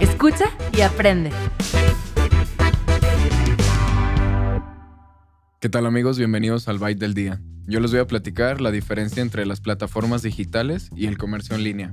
[0.00, 1.32] Escucha y aprende.
[5.58, 6.18] ¿Qué tal amigos?
[6.18, 7.40] Bienvenidos al Byte del Día.
[7.66, 11.64] Yo les voy a platicar la diferencia entre las plataformas digitales y el comercio en
[11.64, 11.92] línea.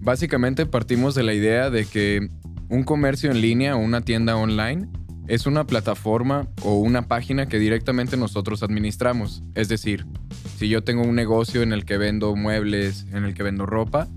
[0.00, 2.26] Básicamente partimos de la idea de que
[2.70, 4.88] un comercio en línea o una tienda online
[5.28, 9.42] es una plataforma o una página que directamente nosotros administramos.
[9.54, 10.06] Es decir,
[10.56, 14.08] si yo tengo un negocio en el que vendo muebles, en el que vendo ropa,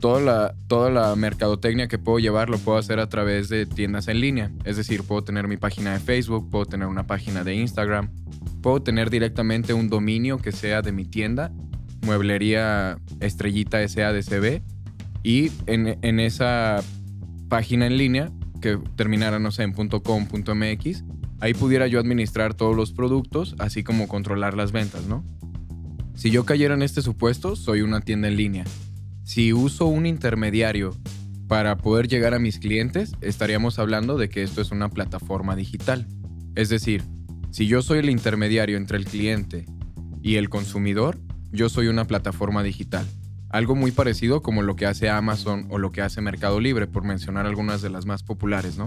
[0.00, 4.08] toda la, toda la mercadotecnia que puedo llevar lo puedo hacer a través de tiendas
[4.08, 4.50] en línea.
[4.64, 8.10] Es decir, puedo tener mi página de Facebook, puedo tener una página de Instagram,
[8.62, 11.52] puedo tener directamente un dominio que sea de mi tienda,
[12.02, 14.62] mueblería estrellita SADCB,
[15.22, 16.82] y en, en esa
[17.48, 18.30] página en línea
[18.60, 21.04] que terminara, no sé, en .com.mx,
[21.40, 25.24] ahí pudiera yo administrar todos los productos, así como controlar las ventas, ¿no?
[26.14, 28.64] Si yo cayera en este supuesto, soy una tienda en línea.
[29.22, 30.96] Si uso un intermediario
[31.46, 36.06] para poder llegar a mis clientes, estaríamos hablando de que esto es una plataforma digital.
[36.54, 37.02] Es decir,
[37.50, 39.66] si yo soy el intermediario entre el cliente
[40.22, 41.18] y el consumidor,
[41.52, 43.06] yo soy una plataforma digital.
[43.56, 47.04] Algo muy parecido como lo que hace Amazon o lo que hace Mercado Libre, por
[47.04, 48.84] mencionar algunas de las más populares, ¿no?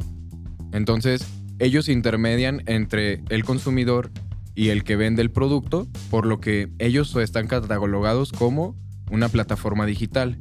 [0.71, 1.25] Entonces,
[1.57, 4.11] ellos intermedian entre el consumidor
[4.53, 8.75] y el que vende el producto, por lo que ellos están catalogados como
[9.09, 10.37] una plataforma digital.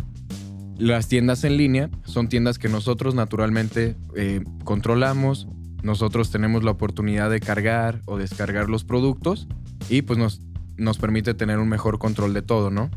[0.77, 5.49] Las tiendas en línea son tiendas que nosotros naturalmente eh, controlamos,
[5.83, 9.49] nosotros tenemos la oportunidad de cargar o descargar los productos
[9.89, 10.43] y pues nos,
[10.77, 12.91] nos permite tener un mejor control de todo, ¿no?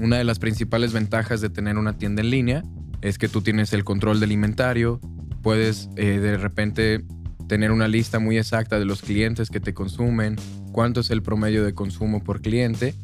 [0.00, 2.62] Una de las principales ventajas de tener una tienda en línea
[3.00, 5.00] es que tú tienes el control del inventario,
[5.42, 7.04] puedes eh, de repente
[7.48, 10.36] tener una lista muy exacta de los clientes que te consumen,
[10.70, 12.94] cuánto es el promedio de consumo por cliente.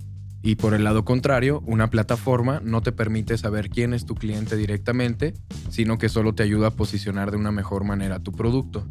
[0.42, 4.56] Y por el lado contrario, una plataforma no te permite saber quién es tu cliente
[4.56, 5.32] directamente,
[5.70, 8.86] sino que solo te ayuda a posicionar de una mejor manera tu producto.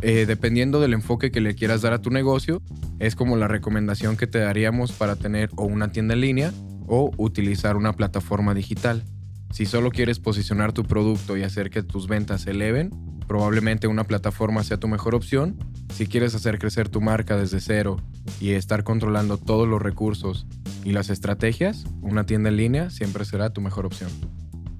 [0.00, 2.62] Eh, dependiendo del enfoque que le quieras dar a tu negocio,
[2.98, 6.52] es como la recomendación que te daríamos para tener o una tienda en línea
[6.88, 9.04] o utilizar una plataforma digital.
[9.52, 12.90] Si solo quieres posicionar tu producto y hacer que tus ventas se eleven,
[13.26, 15.56] probablemente una plataforma sea tu mejor opción.
[15.94, 17.96] Si quieres hacer crecer tu marca desde cero
[18.40, 20.46] y estar controlando todos los recursos
[20.84, 24.10] y las estrategias, una tienda en línea siempre será tu mejor opción.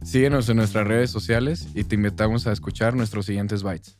[0.02, 3.98] Síguenos en nuestras redes sociales y te invitamos a escuchar nuestros siguientes bytes.